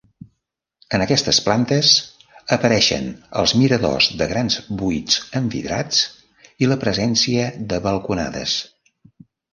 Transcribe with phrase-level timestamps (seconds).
[0.97, 1.91] En aquestes plantes,
[2.55, 3.05] apareixen
[3.41, 6.01] els miradors de grans buits envidrats
[6.65, 8.57] i la presència de balconades.